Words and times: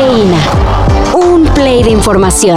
Cafeína. 0.00 0.38
Un 1.12 1.44
play 1.52 1.82
de 1.82 1.90
información. 1.90 2.56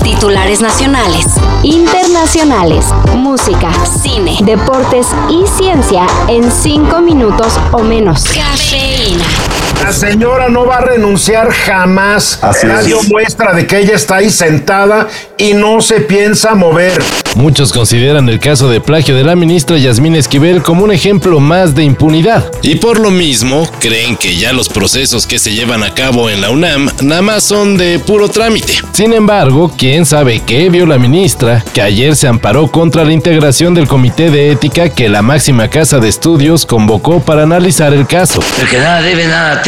Titulares 0.00 0.60
nacionales, 0.60 1.26
internacionales, 1.64 2.86
música, 3.16 3.72
cine, 3.84 4.38
deportes 4.42 5.08
y 5.28 5.44
ciencia 5.48 6.06
en 6.28 6.52
cinco 6.52 7.00
minutos 7.00 7.58
o 7.72 7.82
menos. 7.82 8.22
Cafeína. 8.22 9.47
La 9.82 9.92
señora 9.92 10.48
no 10.48 10.66
va 10.66 10.76
a 10.76 10.80
renunciar 10.80 11.50
jamás. 11.50 12.38
Así 12.42 12.66
Ya 12.66 12.80
es. 12.80 12.86
dio 12.86 13.02
muestra 13.04 13.52
de 13.54 13.66
que 13.66 13.78
ella 13.78 13.94
está 13.94 14.16
ahí 14.16 14.30
sentada 14.30 15.08
y 15.38 15.54
no 15.54 15.80
se 15.80 16.00
piensa 16.00 16.54
mover. 16.54 16.92
Muchos 17.36 17.72
consideran 17.72 18.28
el 18.28 18.40
caso 18.40 18.68
de 18.68 18.80
plagio 18.80 19.14
de 19.14 19.22
la 19.22 19.36
ministra 19.36 19.78
Yasmín 19.78 20.16
Esquivel 20.16 20.62
como 20.62 20.82
un 20.84 20.92
ejemplo 20.92 21.38
más 21.40 21.74
de 21.74 21.84
impunidad. 21.84 22.50
Y 22.62 22.76
por 22.76 22.98
lo 22.98 23.10
mismo, 23.10 23.68
creen 23.78 24.16
que 24.16 24.36
ya 24.36 24.52
los 24.52 24.68
procesos 24.68 25.26
que 25.26 25.38
se 25.38 25.52
llevan 25.52 25.84
a 25.84 25.94
cabo 25.94 26.28
en 26.28 26.40
la 26.40 26.50
UNAM 26.50 26.90
nada 27.00 27.22
más 27.22 27.44
son 27.44 27.76
de 27.78 27.98
puro 28.00 28.28
trámite. 28.28 28.72
Sin 28.92 29.12
embargo, 29.12 29.72
quién 29.78 30.04
sabe 30.04 30.40
qué 30.44 30.68
vio 30.68 30.84
la 30.84 30.98
ministra, 30.98 31.64
que 31.72 31.80
ayer 31.80 32.16
se 32.16 32.26
amparó 32.26 32.70
contra 32.70 33.04
la 33.04 33.12
integración 33.12 33.72
del 33.74 33.86
comité 33.86 34.30
de 34.30 34.50
ética 34.50 34.88
que 34.90 35.08
la 35.08 35.22
máxima 35.22 35.68
casa 35.68 35.98
de 35.98 36.08
estudios 36.08 36.66
convocó 36.66 37.20
para 37.20 37.44
analizar 37.44 37.94
el 37.94 38.06
caso. 38.06 38.40
El 38.60 38.68
que 38.68 38.78
nada 38.78 39.00
debe, 39.00 39.26
nada 39.28 39.62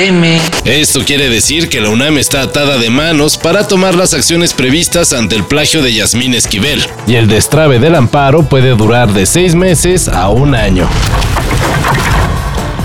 Esto 0.65 1.05
quiere 1.05 1.29
decir 1.29 1.69
que 1.69 1.79
la 1.79 1.91
UNAM 1.91 2.17
está 2.17 2.41
atada 2.41 2.79
de 2.79 2.89
manos 2.89 3.37
para 3.37 3.69
tomar 3.69 3.95
las 3.95 4.15
acciones 4.15 4.55
previstas 4.55 5.13
ante 5.13 5.37
el 5.37 5.45
plagio 5.45 5.83
de 5.83 5.93
Yasmín 5.93 6.33
Esquivel. 6.33 6.83
Y 7.07 7.17
el 7.17 7.29
destrave 7.29 7.79
del 7.79 7.95
amparo 7.95 8.43
puede 8.43 8.71
durar 8.71 9.13
de 9.13 9.27
seis 9.27 9.55
meses 9.55 10.09
a 10.09 10.31
un 10.31 10.55
año. 10.55 10.89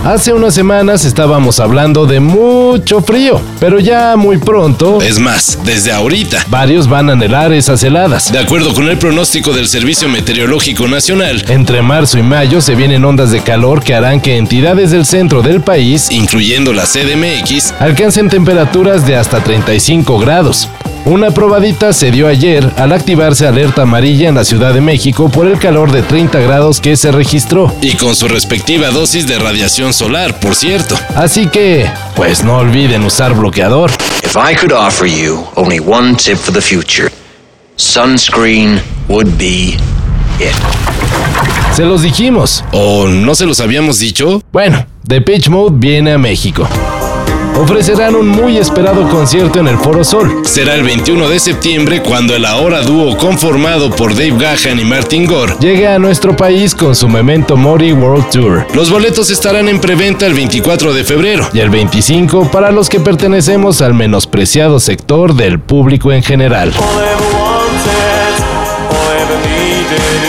Hace 0.05 0.33
unas 0.33 0.53
semanas 0.53 1.03
estábamos 1.03 1.59
hablando 1.59 2.05
de 2.05 2.19
mucho 2.19 3.01
frío, 3.01 3.41
pero 3.59 3.79
ya 3.79 4.15
muy 4.15 4.37
pronto, 4.37 5.01
es 5.01 5.17
más, 5.17 5.57
desde 5.65 5.91
ahorita, 5.91 6.45
varios 6.47 6.87
van 6.87 7.09
a 7.09 7.13
anhelar 7.13 7.51
esas 7.51 7.83
heladas. 7.83 8.31
De 8.31 8.37
acuerdo 8.37 8.75
con 8.75 8.87
el 8.87 8.99
pronóstico 8.99 9.51
del 9.51 9.67
Servicio 9.67 10.07
Meteorológico 10.07 10.87
Nacional, 10.87 11.43
entre 11.49 11.81
marzo 11.81 12.19
y 12.19 12.21
mayo 12.21 12.61
se 12.61 12.75
vienen 12.75 13.03
ondas 13.03 13.31
de 13.31 13.41
calor 13.41 13.81
que 13.81 13.95
harán 13.95 14.21
que 14.21 14.37
entidades 14.37 14.91
del 14.91 15.07
centro 15.07 15.41
del 15.41 15.61
país, 15.61 16.11
incluyendo 16.11 16.71
la 16.71 16.83
CDMX, 16.83 17.73
alcancen 17.79 18.29
temperaturas 18.29 19.07
de 19.07 19.15
hasta 19.15 19.43
35 19.43 20.19
grados. 20.19 20.69
Una 21.05 21.29
probadita 21.29 21.93
se 21.93 22.09
dio 22.09 22.27
ayer 22.27 22.67
al 22.77 22.91
activarse 22.91 23.45
alerta 23.45 23.83
amarilla 23.83 24.27
en 24.27 24.33
la 24.33 24.43
Ciudad 24.43 24.73
de 24.73 24.81
México 24.81 25.29
por 25.29 25.45
el 25.45 25.59
calor 25.59 25.91
de 25.91 26.01
30 26.01 26.39
grados 26.39 26.81
que 26.81 26.97
se 26.97 27.11
registró. 27.11 27.71
Y 27.79 27.95
con 27.95 28.15
su 28.15 28.27
respectiva 28.27 28.89
dosis 28.89 29.27
de 29.27 29.37
radiación 29.37 29.93
solar, 29.93 30.39
por 30.39 30.55
cierto. 30.55 30.97
Así 31.15 31.45
que, 31.45 31.87
pues 32.15 32.43
no 32.43 32.57
olviden 32.57 33.03
usar 33.03 33.35
bloqueador. 33.35 33.91
If 34.23 34.35
I 34.35 34.55
could 34.55 34.71
offer 34.71 35.07
you 35.07 35.45
only 35.53 35.79
one 35.79 36.15
tip 36.15 36.37
for 36.37 36.51
the 36.51 36.61
future, 36.61 37.11
sunscreen 37.75 38.81
would 39.07 39.27
be 39.37 39.77
it. 40.39 40.55
Se 41.75 41.85
los 41.85 42.01
dijimos. 42.01 42.63
¿O 42.71 43.07
no 43.07 43.35
se 43.35 43.45
los 43.45 43.59
habíamos 43.59 43.99
dicho? 43.99 44.41
Bueno, 44.51 44.87
The 45.07 45.21
Pitch 45.21 45.49
Mode 45.49 45.75
viene 45.77 46.13
a 46.13 46.17
México. 46.17 46.67
Ofrecerán 47.57 48.15
un 48.15 48.27
muy 48.27 48.57
esperado 48.57 49.07
concierto 49.09 49.59
en 49.59 49.67
el 49.67 49.77
Foro 49.77 50.03
Sol. 50.03 50.41
Será 50.43 50.75
el 50.75 50.83
21 50.83 51.29
de 51.29 51.39
septiembre 51.39 52.03
cuando 52.03 52.35
el 52.35 52.45
ahora 52.45 52.81
dúo 52.81 53.17
conformado 53.17 53.89
por 53.89 54.13
Dave 54.13 54.35
Gahan 54.37 54.79
y 54.79 54.83
Martin 54.83 55.25
Gore 55.25 55.55
llegue 55.59 55.87
a 55.87 55.97
nuestro 55.97 56.35
país 56.35 56.75
con 56.75 56.95
su 56.95 57.07
Memento 57.07 57.55
Mori 57.55 57.93
World 57.93 58.29
Tour. 58.29 58.67
Los 58.73 58.91
boletos 58.91 59.29
estarán 59.29 59.69
en 59.69 59.79
preventa 59.79 60.25
el 60.25 60.33
24 60.33 60.93
de 60.93 61.03
febrero 61.03 61.49
y 61.53 61.59
el 61.59 61.69
25 61.69 62.51
para 62.51 62.71
los 62.71 62.89
que 62.89 62.99
pertenecemos 62.99 63.81
al 63.81 63.93
menospreciado 63.93 64.79
sector 64.79 65.33
del 65.33 65.59
público 65.59 66.11
en 66.11 66.23
general. 66.23 66.73
All 69.95 70.24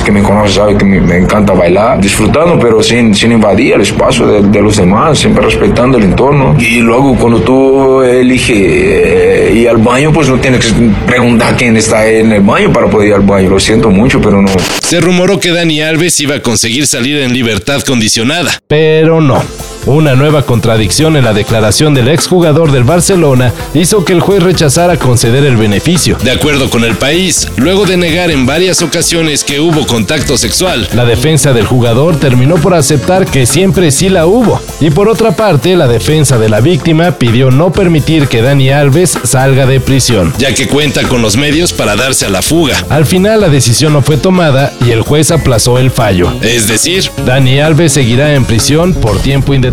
que 0.00 0.12
me 0.12 0.22
conocen 0.22 0.52
saben 0.52 0.78
que 0.78 0.84
me, 0.84 1.00
me 1.00 1.16
encanta 1.16 1.52
bailar, 1.52 2.00
disfrutando, 2.00 2.58
pero 2.58 2.82
sin, 2.82 3.14
sin 3.14 3.32
invadir 3.32 3.74
el 3.74 3.82
espacio 3.82 4.26
de, 4.26 4.42
de 4.42 4.62
los 4.62 4.76
demás, 4.76 5.18
siempre 5.18 5.44
respetando 5.44 5.98
el 5.98 6.04
entorno. 6.04 6.56
Y 6.58 6.78
luego 6.80 7.16
cuando 7.16 7.40
tú 7.40 8.02
eliges 8.02 8.56
eh, 8.56 9.52
ir 9.54 9.68
al 9.68 9.78
baño, 9.78 10.12
pues 10.12 10.28
no 10.28 10.38
tienes 10.38 10.66
que 10.66 10.72
preguntar 11.06 11.56
quién 11.56 11.76
está 11.76 12.06
en 12.06 12.32
el 12.32 12.42
baño 12.42 12.72
para 12.72 12.88
poder 12.88 13.08
ir 13.08 13.14
al 13.14 13.22
baño. 13.22 13.50
Lo 13.50 13.60
siento 13.60 13.90
mucho, 13.90 14.20
pero 14.20 14.40
no. 14.40 14.50
Se 14.80 15.00
rumoró 15.00 15.40
que 15.40 15.50
Dani 15.50 15.82
Alves 15.82 16.20
iba 16.20 16.36
a 16.36 16.42
conseguir 16.42 16.86
salir 16.86 17.18
en 17.18 17.32
libertad 17.32 17.82
condicionada, 17.82 18.50
pero 18.68 19.20
no. 19.20 19.42
Una 19.86 20.14
nueva 20.14 20.42
contradicción 20.42 21.16
en 21.16 21.24
la 21.24 21.32
declaración 21.32 21.92
del 21.92 22.06
exjugador 22.06 22.70
del 22.70 22.84
Barcelona 22.84 23.52
hizo 23.74 24.04
que 24.04 24.12
el 24.12 24.20
juez 24.20 24.40
rechazara 24.40 24.96
conceder 24.96 25.44
el 25.44 25.56
beneficio. 25.56 26.16
De 26.22 26.30
acuerdo 26.30 26.70
con 26.70 26.84
el 26.84 26.94
país, 26.94 27.48
luego 27.56 27.84
de 27.84 27.96
negar 27.96 28.30
en 28.30 28.46
varias 28.46 28.80
ocasiones 28.80 29.42
que 29.42 29.58
hubo 29.58 29.84
contacto 29.88 30.38
sexual, 30.38 30.88
la 30.94 31.04
defensa 31.04 31.52
del 31.52 31.66
jugador 31.66 32.16
terminó 32.20 32.58
por 32.58 32.74
aceptar 32.74 33.26
que 33.26 33.44
siempre 33.44 33.90
sí 33.90 34.08
la 34.08 34.26
hubo. 34.26 34.60
Y 34.80 34.90
por 34.90 35.08
otra 35.08 35.32
parte, 35.32 35.74
la 35.74 35.88
defensa 35.88 36.38
de 36.38 36.48
la 36.48 36.60
víctima 36.60 37.10
pidió 37.18 37.50
no 37.50 37.72
permitir 37.72 38.28
que 38.28 38.40
Dani 38.40 38.70
Alves 38.70 39.18
salga 39.24 39.66
de 39.66 39.80
prisión, 39.80 40.32
ya 40.38 40.54
que 40.54 40.68
cuenta 40.68 41.02
con 41.08 41.22
los 41.22 41.36
medios 41.36 41.72
para 41.72 41.96
darse 41.96 42.26
a 42.26 42.30
la 42.30 42.42
fuga. 42.42 42.76
Al 42.88 43.04
final 43.04 43.40
la 43.40 43.48
decisión 43.48 43.94
no 43.94 44.02
fue 44.02 44.16
tomada 44.16 44.72
y 44.86 44.90
el 44.90 45.02
juez 45.02 45.32
aplazó 45.32 45.78
el 45.78 45.90
fallo. 45.90 46.32
Es 46.40 46.68
decir, 46.68 47.10
Dani 47.26 47.58
Alves 47.58 47.92
seguirá 47.92 48.34
en 48.34 48.44
prisión 48.44 48.94
por 48.94 49.18
tiempo 49.18 49.54
indeterminado. 49.54 49.71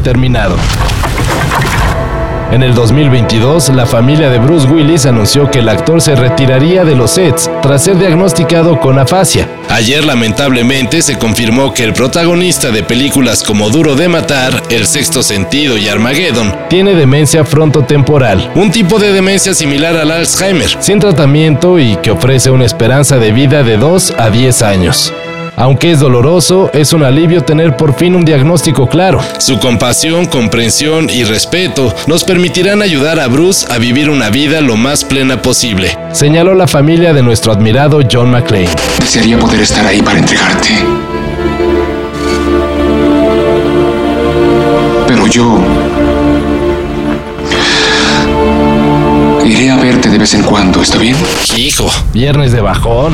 En 2.52 2.64
el 2.64 2.74
2022, 2.74 3.70
la 3.70 3.86
familia 3.86 4.30
de 4.30 4.40
Bruce 4.40 4.68
Willis 4.68 5.06
anunció 5.06 5.52
que 5.52 5.60
el 5.60 5.70
actor 5.70 6.02
se 6.02 6.16
retiraría 6.16 6.84
de 6.84 6.96
los 6.96 7.12
sets 7.12 7.50
tras 7.62 7.84
ser 7.84 8.00
diagnosticado 8.00 8.80
con 8.80 8.98
afasia. 8.98 9.48
Ayer, 9.70 10.04
lamentablemente, 10.04 11.04
se 11.04 11.20
confirmó 11.20 11.76
que 11.76 11.84
el 11.84 11.94
protagonista 11.94 12.72
de 12.72 12.82
películas 12.82 13.44
como 13.44 13.70
Duro 13.70 13.96
de 13.96 14.10
Matar, 14.10 14.64
El 14.72 14.88
Sexto 14.88 15.22
Sentido 15.22 15.78
y 15.78 15.90
Armageddon 15.90 16.56
tiene 16.70 16.96
demencia 16.96 17.46
frontotemporal, 17.46 18.52
un 18.56 18.72
tipo 18.72 18.98
de 18.98 19.14
demencia 19.14 19.54
similar 19.54 19.96
al 19.96 20.10
Alzheimer, 20.10 20.76
sin 20.80 21.00
tratamiento 21.00 21.78
y 21.78 21.98
que 21.98 22.10
ofrece 22.10 22.50
una 22.50 22.66
esperanza 22.66 23.18
de 23.18 23.32
vida 23.32 23.62
de 23.62 23.78
2 23.78 24.16
a 24.18 24.32
10 24.32 24.62
años. 24.64 25.14
Aunque 25.60 25.92
es 25.92 26.00
doloroso, 26.00 26.72
es 26.74 26.94
un 26.94 27.04
alivio 27.04 27.42
tener 27.42 27.76
por 27.76 27.94
fin 27.94 28.16
un 28.16 28.24
diagnóstico 28.24 28.88
claro. 28.88 29.20
Su 29.40 29.60
compasión, 29.60 30.26
comprensión 30.26 31.10
y 31.10 31.26
respeto 31.26 31.94
nos 32.08 32.24
permitirán 32.24 32.82
ayudar 32.82 33.20
a 33.20 33.28
Bruce 33.28 33.68
a 33.70 33.78
vivir 33.78 34.10
una 34.10 34.30
vida 34.30 34.62
lo 34.62 34.78
más 34.78 35.04
plena 35.04 35.42
posible, 35.42 35.98
señaló 36.14 36.56
la 36.56 36.66
familia 36.66 37.12
de 37.12 37.24
nuestro 37.24 37.52
admirado 37.52 38.00
John 38.10 38.32
McClane. 38.32 38.70
Desearía 39.02 39.38
poder 39.38 39.60
estar 39.60 39.86
ahí 39.86 40.02
para 40.02 40.20
entregarte. 40.20 40.70
Pero 45.10 45.28
yo... 45.28 45.60
Iré 49.44 49.72
a 49.72 49.76
verte 49.76 50.08
de 50.08 50.20
vez 50.20 50.34
en 50.36 50.44
cuando, 50.44 50.82
¿está 50.82 51.00
bien? 51.00 51.18
Hijo, 51.58 51.90
viernes 52.14 52.54
de 52.54 52.62
bajón. 52.62 53.14